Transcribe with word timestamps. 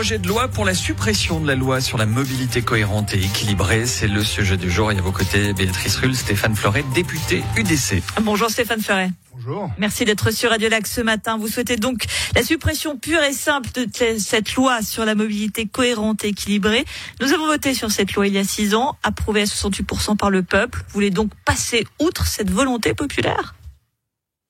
projet 0.00 0.18
de 0.18 0.28
loi 0.28 0.48
pour 0.48 0.64
la 0.64 0.72
suppression 0.72 1.40
de 1.40 1.46
la 1.46 1.54
loi 1.54 1.82
sur 1.82 1.98
la 1.98 2.06
mobilité 2.06 2.62
cohérente 2.62 3.12
et 3.12 3.22
équilibrée. 3.22 3.84
C'est 3.84 4.08
le 4.08 4.24
sujet 4.24 4.56
du 4.56 4.70
jour. 4.70 4.90
Et 4.90 4.96
à 4.96 5.02
vos 5.02 5.12
côtés, 5.12 5.52
Béatrice 5.52 5.96
Rulle, 5.96 6.16
Stéphane 6.16 6.56
Fleuret, 6.56 6.86
député 6.94 7.42
UDC. 7.54 8.02
Bonjour 8.22 8.48
Stéphane 8.48 8.80
Fleuret. 8.80 9.10
Bonjour. 9.34 9.70
Merci 9.76 10.06
d'être 10.06 10.30
sur 10.30 10.48
Radio 10.48 10.70
Lac 10.70 10.86
ce 10.86 11.02
matin. 11.02 11.36
Vous 11.36 11.48
souhaitez 11.48 11.76
donc 11.76 12.06
la 12.34 12.42
suppression 12.42 12.96
pure 12.96 13.22
et 13.22 13.34
simple 13.34 13.68
de 13.74 13.86
cette 14.18 14.54
loi 14.54 14.80
sur 14.80 15.04
la 15.04 15.14
mobilité 15.14 15.66
cohérente 15.66 16.24
et 16.24 16.28
équilibrée. 16.28 16.86
Nous 17.20 17.34
avons 17.34 17.48
voté 17.48 17.74
sur 17.74 17.90
cette 17.90 18.14
loi 18.14 18.26
il 18.26 18.32
y 18.32 18.38
a 18.38 18.44
six 18.44 18.74
ans, 18.74 18.96
approuvée 19.02 19.42
à 19.42 19.44
68% 19.44 20.16
par 20.16 20.30
le 20.30 20.42
peuple. 20.42 20.78
Vous 20.78 20.94
voulez 20.94 21.10
donc 21.10 21.30
passer 21.44 21.86
outre 21.98 22.26
cette 22.26 22.50
volonté 22.50 22.94
populaire? 22.94 23.54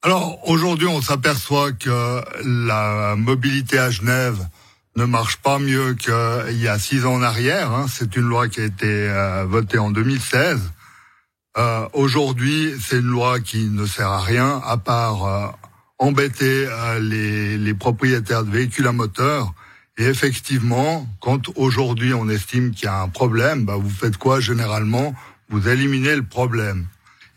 Alors 0.02 0.38
aujourd'hui, 0.48 0.86
on 0.86 1.02
s'aperçoit 1.02 1.72
que 1.72 2.22
la 2.44 3.16
mobilité 3.16 3.80
à 3.80 3.90
Genève 3.90 4.38
ne 5.00 5.06
marche 5.06 5.38
pas 5.38 5.58
mieux 5.58 5.94
qu'il 5.94 6.60
y 6.60 6.68
a 6.68 6.78
six 6.78 7.06
ans 7.06 7.14
en 7.14 7.22
arrière. 7.22 7.72
Hein. 7.72 7.86
C'est 7.88 8.16
une 8.16 8.28
loi 8.28 8.48
qui 8.48 8.60
a 8.60 8.64
été 8.64 8.86
euh, 8.86 9.46
votée 9.46 9.78
en 9.78 9.90
2016. 9.90 10.60
Euh, 11.56 11.88
aujourd'hui, 11.94 12.74
c'est 12.78 12.98
une 12.98 13.06
loi 13.06 13.40
qui 13.40 13.64
ne 13.64 13.86
sert 13.86 14.08
à 14.08 14.20
rien 14.20 14.60
à 14.62 14.76
part 14.76 15.24
euh, 15.24 15.46
embêter 15.98 16.68
les, 17.00 17.56
les, 17.56 17.74
propriétaires 17.74 18.44
de 18.44 18.50
véhicules 18.50 18.86
à 18.86 18.92
moteur. 18.92 19.54
Et 19.96 20.04
effectivement, 20.04 21.08
quand 21.20 21.48
aujourd'hui 21.56 22.12
on 22.12 22.28
estime 22.28 22.72
qu'il 22.72 22.84
y 22.84 22.88
a 22.88 23.00
un 23.00 23.08
problème, 23.08 23.64
bah, 23.64 23.76
vous 23.76 23.90
faites 23.90 24.18
quoi 24.18 24.38
généralement? 24.40 25.14
Vous 25.48 25.66
éliminez 25.66 26.14
le 26.14 26.22
problème. 26.22 26.86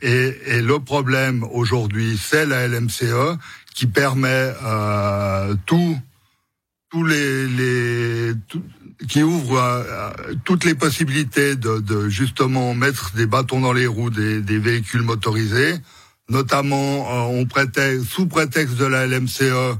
Et, 0.02 0.36
et 0.48 0.62
le 0.62 0.80
problème 0.80 1.46
aujourd'hui, 1.52 2.20
c'est 2.22 2.46
la 2.46 2.68
LMCE 2.68 3.40
qui 3.74 3.88
permet 3.88 4.54
euh, 4.64 5.56
tout, 5.66 5.98
tous 6.94 7.06
les, 7.06 7.48
les 7.48 8.34
qui 9.10 9.24
ouvre 9.24 9.58
euh, 9.58 10.12
toutes 10.46 10.64
les 10.64 10.76
possibilités 10.76 11.56
de, 11.56 11.80
de, 11.80 12.08
justement 12.08 12.76
mettre 12.76 13.14
des 13.16 13.26
bâtons 13.26 13.62
dans 13.62 13.74
les 13.74 13.88
roues 13.88 14.12
des, 14.12 14.42
des 14.42 14.60
véhicules 14.60 15.02
motorisés, 15.02 15.74
notamment 16.30 16.76
euh, 16.76 17.40
on 17.42 17.48
prétexte, 17.48 18.06
sous 18.06 18.28
prétexte 18.28 18.76
de 18.76 18.86
la 18.86 19.08
LMCE, 19.08 19.76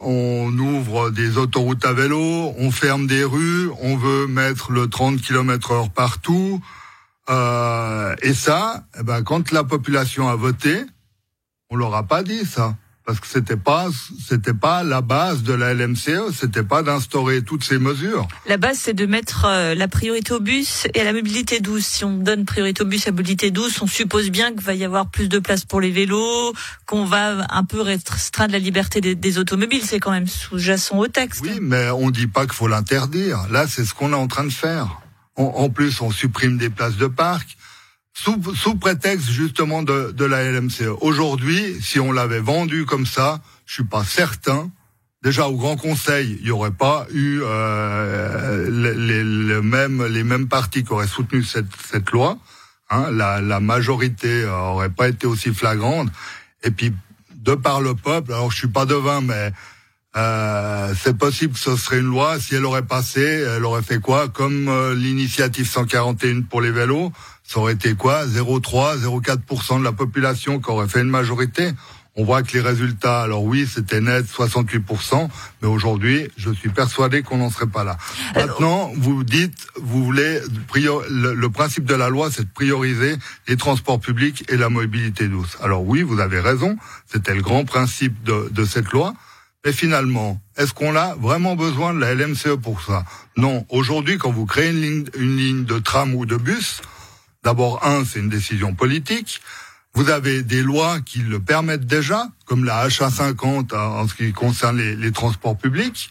on 0.00 0.52
ouvre 0.58 1.10
des 1.10 1.38
autoroutes 1.38 1.84
à 1.84 1.92
vélo, 1.92 2.52
on 2.58 2.72
ferme 2.72 3.06
des 3.06 3.22
rues, 3.22 3.70
on 3.80 3.96
veut 3.96 4.26
mettre 4.26 4.72
le 4.72 4.88
30 4.88 5.20
km 5.22 5.70
heure 5.70 5.90
partout, 5.90 6.60
euh, 7.30 8.16
et 8.22 8.34
ça, 8.34 8.84
eh 8.98 9.04
ben, 9.04 9.22
quand 9.22 9.52
la 9.52 9.62
population 9.62 10.28
a 10.28 10.34
voté, 10.34 10.84
on 11.70 11.76
leur 11.76 11.94
a 11.94 12.02
pas 12.02 12.24
dit 12.24 12.44
ça. 12.44 12.74
Parce 13.08 13.20
que 13.20 13.26
c'était 13.26 13.56
pas, 13.56 13.88
c'était 14.28 14.52
pas 14.52 14.82
la 14.82 15.00
base 15.00 15.42
de 15.42 15.54
la 15.54 15.72
LMCE, 15.72 16.30
c'était 16.38 16.62
pas 16.62 16.82
d'instaurer 16.82 17.40
toutes 17.40 17.64
ces 17.64 17.78
mesures. 17.78 18.28
La 18.46 18.58
base, 18.58 18.76
c'est 18.76 18.92
de 18.92 19.06
mettre 19.06 19.46
euh, 19.46 19.74
la 19.74 19.88
priorité 19.88 20.34
au 20.34 20.40
bus 20.40 20.86
et 20.92 21.00
à 21.00 21.04
la 21.04 21.14
mobilité 21.14 21.60
douce. 21.60 21.86
Si 21.86 22.04
on 22.04 22.18
donne 22.18 22.44
priorité 22.44 22.82
au 22.82 22.84
bus 22.84 23.06
et 23.06 23.08
à 23.08 23.10
la 23.10 23.16
mobilité 23.16 23.50
douce, 23.50 23.80
on 23.80 23.86
suppose 23.86 24.28
bien 24.28 24.52
qu'il 24.52 24.60
va 24.60 24.74
y 24.74 24.84
avoir 24.84 25.08
plus 25.08 25.30
de 25.30 25.38
place 25.38 25.64
pour 25.64 25.80
les 25.80 25.90
vélos, 25.90 26.52
qu'on 26.84 27.06
va 27.06 27.46
un 27.48 27.64
peu 27.64 27.80
restreindre 27.80 28.52
la 28.52 28.58
liberté 28.58 29.00
des, 29.00 29.14
des 29.14 29.38
automobiles. 29.38 29.84
C'est 29.86 30.00
quand 30.00 30.10
même 30.10 30.26
sous-jacent 30.26 30.94
au 30.94 31.08
texte. 31.08 31.40
Oui, 31.40 31.60
mais 31.62 31.88
on 31.88 32.10
dit 32.10 32.26
pas 32.26 32.42
qu'il 32.44 32.56
faut 32.56 32.68
l'interdire. 32.68 33.38
Là, 33.50 33.66
c'est 33.66 33.86
ce 33.86 33.94
qu'on 33.94 34.12
est 34.12 34.16
en 34.16 34.28
train 34.28 34.44
de 34.44 34.52
faire 34.52 35.00
en 35.38 35.70
plus, 35.70 36.00
on 36.00 36.10
supprime 36.10 36.58
des 36.58 36.70
places 36.70 36.96
de 36.96 37.06
parc 37.06 37.57
sous, 38.12 38.40
sous 38.54 38.74
prétexte 38.76 39.30
justement 39.30 39.82
de, 39.82 40.12
de 40.12 40.24
la 40.24 40.50
LMCE. 40.50 40.96
Aujourd'hui, 41.00 41.76
si 41.80 42.00
on 42.00 42.12
l'avait 42.12 42.40
vendu 42.40 42.84
comme 42.84 43.06
ça, 43.06 43.40
je 43.66 43.74
suis 43.74 43.84
pas 43.84 44.04
certain. 44.04 44.70
Déjà 45.22 45.48
au 45.48 45.56
Grand 45.56 45.76
Conseil, 45.76 46.36
il 46.40 46.44
n'y 46.44 46.50
aurait 46.50 46.70
pas 46.70 47.06
eu 47.12 47.40
euh, 47.42 48.70
les, 48.70 49.24
les, 49.24 49.62
mêmes 49.62 50.06
les 50.06 50.22
mêmes 50.22 50.48
partis 50.48 50.84
qui 50.84 50.92
auraient 50.92 51.08
soutenu 51.08 51.42
cette, 51.42 51.66
cette 51.90 52.10
loi. 52.10 52.38
Hein, 52.90 53.10
la, 53.10 53.40
la 53.40 53.60
majorité 53.60 54.46
aurait 54.46 54.90
pas 54.90 55.08
été 55.08 55.26
aussi 55.26 55.52
flagrante. 55.52 56.08
Et 56.62 56.70
puis 56.70 56.92
de 57.34 57.54
par 57.54 57.80
le 57.80 57.94
peuple, 57.94 58.32
alors 58.32 58.50
je 58.50 58.58
suis 58.58 58.68
pas 58.68 58.84
devin, 58.84 59.20
mais 59.20 59.52
euh, 60.16 60.94
c'est 61.00 61.16
possible 61.16 61.54
que 61.54 61.58
ce 61.58 61.76
serait 61.76 61.98
une 61.98 62.06
loi. 62.06 62.40
Si 62.40 62.54
elle 62.54 62.64
aurait 62.64 62.86
passé, 62.86 63.22
elle 63.22 63.64
aurait 63.64 63.82
fait 63.82 64.00
quoi? 64.00 64.28
Comme 64.28 64.68
euh, 64.68 64.94
l'initiative 64.94 65.68
141 65.68 66.42
pour 66.42 66.60
les 66.60 66.70
vélos, 66.70 67.12
ça 67.48 67.60
aurait 67.60 67.72
été 67.72 67.94
quoi? 67.94 68.26
0,3, 68.26 68.98
0,4% 68.98 69.78
de 69.78 69.84
la 69.84 69.92
population 69.92 70.60
qui 70.60 70.70
aurait 70.70 70.86
fait 70.86 71.00
une 71.00 71.08
majorité? 71.08 71.72
On 72.14 72.24
voit 72.24 72.42
que 72.42 72.52
les 72.52 72.60
résultats, 72.60 73.22
alors 73.22 73.44
oui, 73.44 73.66
c'était 73.72 74.00
net, 74.00 74.26
68%, 74.26 75.28
mais 75.62 75.68
aujourd'hui, 75.68 76.28
je 76.36 76.50
suis 76.50 76.68
persuadé 76.68 77.22
qu'on 77.22 77.38
n'en 77.38 77.48
serait 77.48 77.68
pas 77.68 77.84
là. 77.84 77.96
Maintenant, 78.34 78.90
vous 78.96 79.24
dites, 79.24 79.68
vous 79.80 80.04
voulez, 80.04 80.40
le, 80.74 81.32
le 81.34 81.48
principe 81.48 81.84
de 81.84 81.94
la 81.94 82.08
loi, 82.10 82.28
c'est 82.30 82.42
de 82.42 82.52
prioriser 82.52 83.16
les 83.46 83.56
transports 83.56 84.00
publics 84.00 84.44
et 84.48 84.56
la 84.56 84.68
mobilité 84.68 85.28
douce. 85.28 85.56
Alors 85.62 85.84
oui, 85.86 86.02
vous 86.02 86.18
avez 86.18 86.40
raison, 86.40 86.76
c'était 87.06 87.34
le 87.34 87.42
grand 87.42 87.64
principe 87.64 88.22
de, 88.24 88.48
de 88.50 88.64
cette 88.64 88.90
loi. 88.90 89.14
Mais 89.64 89.72
finalement, 89.72 90.40
est-ce 90.56 90.74
qu'on 90.74 90.96
a 90.96 91.14
vraiment 91.14 91.56
besoin 91.56 91.94
de 91.94 92.00
la 92.00 92.14
LMCE 92.14 92.56
pour 92.62 92.82
ça? 92.82 93.04
Non. 93.36 93.64
Aujourd'hui, 93.70 94.18
quand 94.18 94.32
vous 94.32 94.46
créez 94.46 94.70
une 94.70 94.80
ligne, 94.80 95.04
une 95.16 95.36
ligne 95.36 95.64
de 95.64 95.78
tram 95.78 96.14
ou 96.14 96.26
de 96.26 96.36
bus, 96.36 96.80
d'abord, 97.42 97.84
un, 97.86 98.04
c'est 98.04 98.20
une 98.20 98.28
décision 98.28 98.74
politique. 98.74 99.40
Vous 99.94 100.10
avez 100.10 100.42
des 100.42 100.62
lois 100.62 101.00
qui 101.00 101.20
le 101.20 101.40
permettent 101.40 101.86
déjà, 101.86 102.28
comme 102.44 102.64
la 102.64 102.88
HA50 102.88 103.74
en 103.74 104.06
ce 104.06 104.14
qui 104.14 104.32
concerne 104.32 104.76
les, 104.78 104.94
les 104.96 105.12
transports 105.12 105.56
publics. 105.56 106.10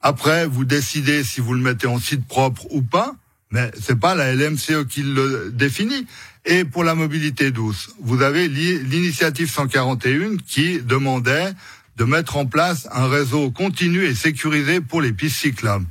Après, 0.00 0.46
vous 0.46 0.64
décidez 0.64 1.24
si 1.24 1.40
vous 1.40 1.54
le 1.54 1.60
mettez 1.60 1.86
en 1.86 1.98
site 1.98 2.26
propre 2.26 2.66
ou 2.70 2.82
pas, 2.82 3.14
mais 3.50 3.70
c'est 3.80 3.98
pas 3.98 4.14
la 4.14 4.34
LMCE 4.34 4.86
qui 4.88 5.02
le 5.02 5.50
définit. 5.52 6.06
Et 6.44 6.64
pour 6.64 6.84
la 6.84 6.94
mobilité 6.94 7.50
douce, 7.50 7.90
vous 8.00 8.22
avez 8.22 8.48
l'initiative 8.48 9.50
141 9.50 10.36
qui 10.46 10.80
demandait 10.80 11.52
de 11.96 12.04
mettre 12.04 12.36
en 12.36 12.46
place 12.46 12.88
un 12.92 13.08
réseau 13.08 13.50
continu 13.50 14.04
et 14.04 14.14
sécurisé 14.14 14.80
pour 14.80 15.00
les 15.00 15.12
pistes 15.12 15.38
cyclables. 15.38 15.86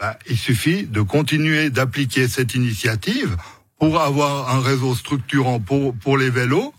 Ben, 0.00 0.14
il 0.28 0.38
suffit 0.38 0.84
de 0.84 1.02
continuer 1.02 1.70
d'appliquer 1.70 2.28
cette 2.28 2.54
initiative 2.54 3.36
pour 3.78 4.00
avoir 4.00 4.54
un 4.54 4.60
réseau 4.60 4.94
structurant 4.94 5.60
pour, 5.60 5.94
pour 5.94 6.16
les 6.16 6.30
vélos, 6.30 6.72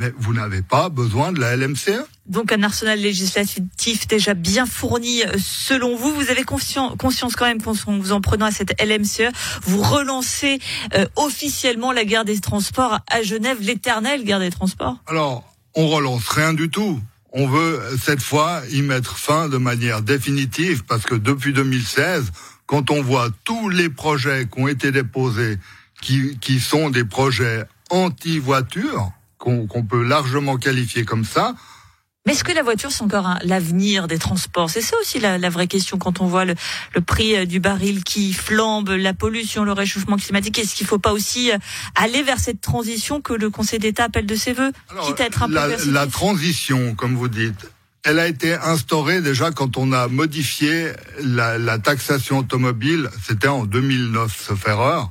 mais 0.00 0.12
vous 0.16 0.32
n'avez 0.32 0.62
pas 0.62 0.88
besoin 0.88 1.32
de 1.32 1.40
la 1.40 1.56
LMCE. 1.56 2.04
Donc 2.26 2.52
un 2.52 2.62
arsenal 2.62 3.00
législatif 3.00 4.06
déjà 4.06 4.34
bien 4.34 4.66
fourni 4.66 5.22
euh, 5.22 5.32
selon 5.38 5.96
vous. 5.96 6.12
Vous 6.12 6.30
avez 6.30 6.44
conscience, 6.44 6.92
conscience 6.98 7.34
quand 7.34 7.46
même 7.46 7.60
qu'en 7.60 7.72
vous 7.72 8.12
en 8.12 8.20
prenant 8.20 8.46
à 8.46 8.50
cette 8.52 8.80
LMCE, 8.80 9.32
vous 9.62 9.82
relancez 9.82 10.60
euh, 10.94 11.06
officiellement 11.16 11.90
la 11.90 12.04
guerre 12.04 12.24
des 12.24 12.38
transports 12.40 13.00
à 13.10 13.22
Genève, 13.22 13.58
l'éternelle 13.60 14.24
guerre 14.24 14.40
des 14.40 14.50
transports 14.50 14.98
Alors, 15.06 15.44
on 15.74 15.88
relance 15.88 16.28
rien 16.28 16.52
du 16.52 16.70
tout 16.70 17.00
on 17.32 17.46
veut 17.46 17.80
cette 18.02 18.22
fois 18.22 18.62
y 18.70 18.82
mettre 18.82 19.18
fin 19.18 19.48
de 19.48 19.58
manière 19.58 20.02
définitive 20.02 20.84
parce 20.84 21.04
que 21.04 21.14
depuis 21.14 21.52
2016, 21.52 22.32
quand 22.66 22.90
on 22.90 23.02
voit 23.02 23.28
tous 23.44 23.68
les 23.68 23.88
projets 23.88 24.46
qui 24.46 24.60
ont 24.60 24.68
été 24.68 24.92
déposés, 24.92 25.58
qui, 26.00 26.38
qui 26.38 26.60
sont 26.60 26.90
des 26.90 27.04
projets 27.04 27.64
anti-voiture, 27.90 29.12
qu'on 29.38 29.66
peut 29.66 30.02
largement 30.02 30.56
qualifier 30.56 31.04
comme 31.04 31.24
ça, 31.24 31.54
mais 32.28 32.34
est-ce 32.34 32.44
que 32.44 32.52
la 32.52 32.62
voiture, 32.62 32.92
c'est 32.92 33.04
encore 33.04 33.38
l'avenir 33.42 34.06
des 34.06 34.18
transports? 34.18 34.68
C'est 34.68 34.82
ça 34.82 34.96
aussi 35.00 35.18
la, 35.18 35.38
vraie 35.48 35.66
question 35.66 35.96
quand 35.96 36.20
on 36.20 36.26
voit 36.26 36.44
le, 36.44 36.56
prix 37.00 37.34
euh, 37.34 37.46
du 37.46 37.58
baril 37.58 38.04
qui 38.04 38.34
flambe, 38.34 38.90
la 38.90 39.14
pollution, 39.14 39.64
le 39.64 39.72
réchauffement 39.72 40.16
climatique. 40.16 40.58
Est-ce 40.58 40.74
qu'il 40.74 40.84
ne 40.84 40.88
faut 40.88 40.98
pas 40.98 41.14
aussi 41.14 41.50
euh, 41.50 41.56
aller 41.94 42.22
vers 42.22 42.38
cette 42.38 42.60
transition 42.60 43.22
que 43.22 43.32
le 43.32 43.48
Conseil 43.48 43.78
d'État 43.78 44.04
appelle 44.04 44.26
de 44.26 44.34
ses 44.34 44.52
voeux, 44.52 44.72
quitte 45.06 45.22
à 45.22 45.24
être 45.24 45.42
un 45.42 45.48
la, 45.48 45.68
peu 45.68 45.90
la 45.90 46.06
transition, 46.06 46.94
comme 46.94 47.14
vous 47.14 47.28
dites, 47.28 47.70
elle 48.04 48.18
a 48.18 48.26
été 48.26 48.52
instaurée 48.52 49.22
déjà 49.22 49.50
quand 49.50 49.78
on 49.78 49.92
a 49.92 50.08
modifié 50.08 50.92
la, 51.22 51.56
la 51.56 51.78
taxation 51.78 52.40
automobile. 52.40 53.08
C'était 53.26 53.48
en 53.48 53.64
2009, 53.64 54.38
sauf 54.48 54.68
erreur. 54.68 55.10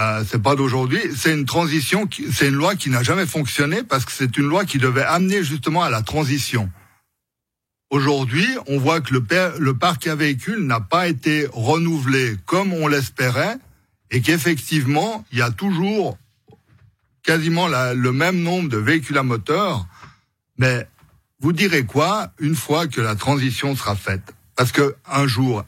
Euh, 0.00 0.24
c'est 0.26 0.42
pas 0.42 0.56
d'aujourd'hui. 0.56 1.00
C'est 1.14 1.32
une 1.32 1.44
transition, 1.44 2.08
c'est 2.32 2.48
une 2.48 2.54
loi 2.54 2.74
qui 2.74 2.88
n'a 2.88 3.02
jamais 3.02 3.26
fonctionné 3.26 3.82
parce 3.82 4.04
que 4.06 4.12
c'est 4.12 4.36
une 4.38 4.46
loi 4.46 4.64
qui 4.64 4.78
devait 4.78 5.02
amener 5.02 5.44
justement 5.44 5.82
à 5.82 5.90
la 5.90 6.00
transition. 6.00 6.70
Aujourd'hui, 7.90 8.46
on 8.66 8.78
voit 8.78 9.00
que 9.00 9.12
le, 9.12 9.24
le 9.58 9.74
parc 9.74 10.06
à 10.06 10.14
véhicules 10.14 10.64
n'a 10.64 10.80
pas 10.80 11.08
été 11.08 11.48
renouvelé 11.52 12.36
comme 12.46 12.72
on 12.72 12.86
l'espérait 12.86 13.58
et 14.10 14.22
qu'effectivement, 14.22 15.24
il 15.32 15.38
y 15.38 15.42
a 15.42 15.50
toujours 15.50 16.16
quasiment 17.22 17.68
le 17.68 18.12
même 18.12 18.40
nombre 18.40 18.68
de 18.68 18.78
véhicules 18.78 19.18
à 19.18 19.22
moteur. 19.22 19.86
Mais 20.56 20.86
vous 21.40 21.52
direz 21.52 21.84
quoi 21.84 22.32
une 22.38 22.54
fois 22.54 22.86
que 22.86 23.00
la 23.00 23.16
transition 23.16 23.76
sera 23.76 23.96
faite? 23.96 24.34
Parce 24.56 24.72
que 24.72 24.94
un 25.10 25.26
jour, 25.26 25.64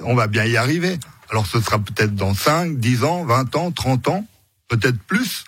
on 0.00 0.14
va 0.14 0.26
bien 0.26 0.44
y 0.44 0.56
arriver. 0.56 0.98
Alors 1.30 1.46
ce 1.46 1.60
sera 1.60 1.78
peut-être 1.78 2.14
dans 2.14 2.34
5, 2.34 2.78
10 2.78 3.04
ans, 3.04 3.24
20 3.24 3.56
ans, 3.56 3.70
30 3.70 4.08
ans, 4.08 4.26
peut-être 4.68 4.98
plus. 5.06 5.44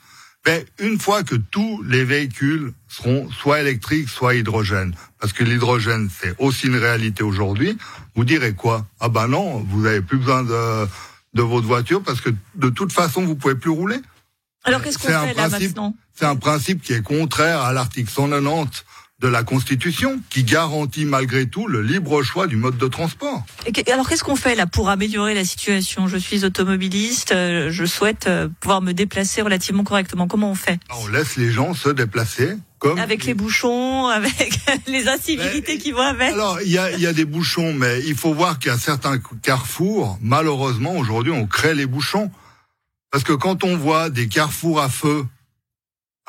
Mais 0.47 0.65
une 0.79 0.99
fois 0.99 1.25
que 1.25 1.35
tous 1.35 1.83
les 1.83 2.05
véhicules 2.05 2.73
seront 2.89 3.31
soit 3.31 3.61
électriques, 3.61 4.09
soit 4.09 4.35
hydrogène, 4.35 4.95
parce 5.21 5.33
que 5.33 5.45
l'hydrogène 5.45 6.09
c'est 6.11 6.35
aussi 6.39 6.69
une 6.69 6.77
réalité 6.77 7.23
aujourd'hui, 7.23 7.77
vous 8.15 8.25
direz 8.25 8.55
quoi? 8.55 8.87
Ah 9.01 9.09
ben 9.09 9.29
non, 9.29 9.59
vous 9.69 9.85
avez 9.87 10.01
plus 10.01 10.19
besoin 10.19 10.45
de, 10.45 10.87
de 11.35 11.43
votre 11.43 11.67
voiture 11.67 12.03
parce 12.03 12.21
que 12.21 12.31
de 12.55 12.71
toute 12.71 12.93
façon 12.93 13.25
vous 13.25 13.37
pouvez 13.37 13.57
plus 13.57 13.71
rouler. 13.71 13.99
Alors 14.65 14.83
qu'est-ce 14.83 14.99
qu'on 14.99 15.09
fait 15.09 15.35
là 15.35 15.49
maintenant? 15.49 15.95
C'est 16.15 16.25
un 16.25 16.37
principe 16.37 16.83
qui 16.83 16.93
est 16.93 17.03
contraire 17.03 17.61
à 17.61 17.73
l'article 17.73 18.11
190 18.11 18.85
de 19.21 19.27
la 19.27 19.43
Constitution 19.43 20.21
qui 20.31 20.45
garantit 20.45 21.05
malgré 21.05 21.47
tout 21.47 21.67
le 21.67 21.83
libre 21.83 22.23
choix 22.23 22.47
du 22.47 22.55
mode 22.55 22.79
de 22.79 22.87
transport. 22.87 23.45
Et 23.67 23.93
alors 23.93 24.09
qu'est-ce 24.09 24.23
qu'on 24.23 24.37
fait 24.37 24.55
là 24.55 24.69
pour 24.69 24.91
améliorer 24.91 25.35
la 25.35 25.45
situation? 25.45 26.07
Je 26.07 26.17
suis 26.17 26.45
automobiliste, 26.45 27.33
euh, 27.33 27.69
je 27.73 27.85
souhaite 27.85 28.29
euh, 28.29 28.49
pouvoir 28.61 28.81
me 28.81 28.93
déplacer 28.93 29.43
relativement 29.43 29.83
correctement. 29.83 30.29
Comment 30.29 30.53
on 30.53 30.55
fait? 30.55 30.79
On 31.03 31.09
laisse 31.09 31.37
les 31.37 31.51
gens 31.51 31.75
se 31.75 31.89
déplacer. 31.89 32.57
Comme 32.79 33.01
avec 33.01 33.25
les 33.25 33.35
bouchons, 33.35 34.07
avec 34.07 34.61
les 34.87 35.09
incivilités 35.09 35.79
qui 35.79 35.91
vont 35.91 35.99
avec. 35.99 36.33
Alors 36.33 36.61
il 36.63 36.71
y 36.71 36.79
a, 36.79 36.93
y 36.93 37.07
a 37.07 37.13
des 37.13 37.25
bouchons, 37.25 37.73
mais 37.73 38.01
il 38.07 38.15
faut 38.15 38.33
voir 38.33 38.61
qu'à 38.61 38.79
certains 38.79 39.19
carrefours, 39.43 40.17
malheureusement 40.23 40.97
aujourd'hui, 40.97 41.33
on 41.33 41.49
crée 41.49 41.75
les 41.75 41.87
bouchons 41.87 42.31
parce 43.11 43.25
que 43.25 43.33
quand 43.33 43.65
on 43.65 43.77
voit 43.77 44.11
des 44.11 44.29
carrefours 44.29 44.81
à 44.81 44.89
feu 44.89 45.27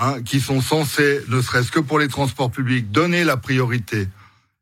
Hein, 0.01 0.22
qui 0.24 0.40
sont 0.40 0.62
censés, 0.62 1.19
ne 1.28 1.42
serait-ce 1.42 1.74
que 1.74 1.80
pour 1.81 2.00
les 2.00 2.07
transports 2.07 2.50
publics, 2.50 2.90
donner 2.90 3.25
la 3.25 3.36
priorité. 3.36 4.07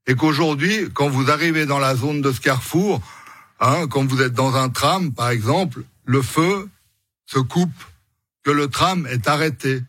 Et 0.08 0.16
qu'aujourd'hui, 0.16 0.90
quand 0.96 1.10
vous 1.10 1.30
arrivez 1.30 1.68
dans 1.68 1.78
la 1.78 1.96
zone 1.96 2.24
de 2.24 2.32
ce 2.32 2.42
carrefour, 2.42 3.02
hein, 3.60 3.86
quand 3.88 4.04
vous 4.04 4.24
êtes 4.24 4.34
dans 4.34 4.56
un 4.56 4.70
tram, 4.70 5.14
par 5.14 5.30
exemple, 5.30 5.84
le 6.06 6.24
feu 6.24 6.68
se 7.28 7.38
coupe, 7.38 7.70
que 8.44 8.50
le 8.50 8.68
tram 8.68 9.06
est 9.12 9.28
arrêté, 9.28 9.84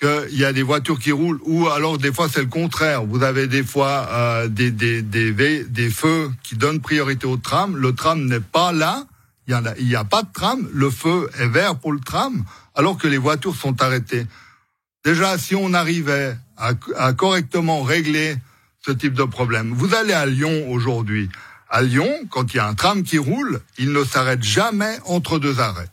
qu'il 0.00 0.38
y 0.38 0.46
a 0.46 0.54
des 0.54 0.62
voitures 0.62 0.98
qui 0.98 1.12
roulent, 1.12 1.40
ou 1.44 1.68
alors 1.68 1.98
des 1.98 2.10
fois 2.10 2.30
c'est 2.30 2.40
le 2.40 2.46
contraire. 2.46 3.04
Vous 3.04 3.22
avez 3.22 3.46
des 3.46 3.62
fois 3.62 4.08
euh, 4.10 4.48
des, 4.48 4.70
des, 4.70 5.02
des, 5.02 5.64
des 5.64 5.90
feux 5.90 6.32
qui 6.42 6.56
donnent 6.56 6.80
priorité 6.80 7.26
au 7.26 7.36
tram, 7.36 7.76
le 7.76 7.94
tram 7.94 8.24
n'est 8.24 8.40
pas 8.40 8.72
là, 8.72 9.04
il 9.78 9.86
n'y 9.86 9.94
a, 9.94 10.04
pas 10.04 10.22
de 10.22 10.32
tram, 10.32 10.68
le 10.72 10.90
feu 10.90 11.28
est 11.38 11.48
vert 11.48 11.76
pour 11.76 11.92
le 11.92 12.00
tram, 12.00 12.44
alors 12.74 12.96
que 12.96 13.08
les 13.08 13.18
voitures 13.18 13.56
sont 13.56 13.82
arrêtées. 13.82 14.26
Déjà, 15.04 15.38
si 15.38 15.54
on 15.54 15.72
arrivait 15.74 16.36
à, 16.56 17.12
correctement 17.14 17.82
régler 17.82 18.36
ce 18.84 18.92
type 18.92 19.14
de 19.14 19.24
problème, 19.24 19.72
vous 19.74 19.94
allez 19.94 20.12
à 20.12 20.26
Lyon 20.26 20.70
aujourd'hui. 20.70 21.28
À 21.68 21.82
Lyon, 21.82 22.08
quand 22.30 22.52
il 22.52 22.58
y 22.58 22.60
a 22.60 22.66
un 22.66 22.74
tram 22.74 23.02
qui 23.02 23.18
roule, 23.18 23.60
il 23.78 23.92
ne 23.92 24.04
s'arrête 24.04 24.42
jamais 24.42 24.98
entre 25.06 25.38
deux 25.38 25.60
arrêts. 25.60 25.88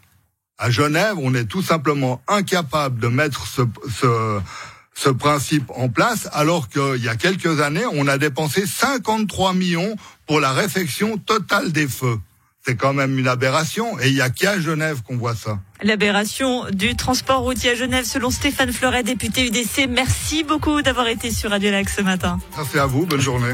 À 0.57 0.69
Genève, 0.69 1.15
on 1.17 1.33
est 1.33 1.45
tout 1.45 1.61
simplement 1.61 2.21
incapable 2.27 2.99
de 2.99 3.07
mettre 3.07 3.47
ce 3.47 5.09
principe 5.09 5.71
en 5.75 5.89
place, 5.89 6.27
alors 6.33 6.67
qu'il 6.69 7.03
y 7.03 7.09
a 7.09 7.15
quelques 7.15 7.61
années, 7.61 7.85
on 7.91 8.07
a 8.07 8.17
dépensé 8.17 8.65
53 8.65 9.53
millions 9.53 9.95
pour 10.25 10.39
la 10.39 10.51
réfection 10.51 11.17
totale 11.17 11.71
des 11.71 11.87
feux 11.87 12.19
c'est 12.67 12.75
quand 12.75 12.93
même 12.93 13.17
une 13.17 13.27
aberration. 13.27 13.97
Et 13.99 14.09
il 14.09 14.13
y 14.13 14.21
a 14.21 14.29
qu'à 14.29 14.59
Genève 14.59 15.01
qu'on 15.03 15.15
voit 15.15 15.35
ça. 15.35 15.59
L'aberration 15.81 16.65
du 16.71 16.95
transport 16.95 17.41
routier 17.41 17.71
à 17.71 17.75
Genève, 17.75 18.03
selon 18.03 18.29
Stéphane 18.29 18.73
Fleuret, 18.73 19.03
député 19.03 19.47
UDC. 19.47 19.87
Merci 19.89 20.43
beaucoup 20.43 20.81
d'avoir 20.81 21.07
été 21.07 21.31
sur 21.31 21.51
Radio 21.51 21.71
Lac 21.71 21.89
ce 21.89 22.01
matin. 22.01 22.39
Merci 22.57 22.77
à 22.77 22.85
vous. 22.85 23.05
Bonne 23.05 23.21
journée. 23.21 23.53